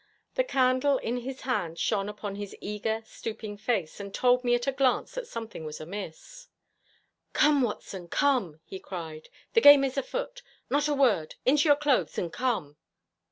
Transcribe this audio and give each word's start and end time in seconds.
The 0.33 0.43
candle 0.43 0.97
in 0.97 1.17
his 1.17 1.41
hand 1.41 1.77
shone 1.77 2.09
upon 2.09 2.33
his 2.33 2.55
eager, 2.59 3.03
stooping 3.05 3.57
face, 3.59 3.99
and 3.99 4.11
told 4.11 4.43
me 4.43 4.55
at 4.55 4.65
a 4.65 4.71
glance 4.71 5.13
that 5.13 5.27
something 5.27 5.63
was 5.63 5.79
amiss. 5.79 6.47
'Come, 7.33 7.61
Watson, 7.61 8.07
come!' 8.07 8.59
he 8.65 8.79
cried. 8.79 9.29
The 9.53 9.61
game 9.61 9.83
is 9.83 9.99
afoot. 9.99 10.41
Not 10.71 10.87
a 10.87 10.95
word! 10.95 11.35
Into 11.45 11.69
your 11.69 11.75
clothes 11.75 12.17
and 12.17 12.33
come!' 12.33 12.77